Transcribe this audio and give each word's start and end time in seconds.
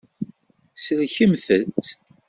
Sellkemt-t. 0.83 1.89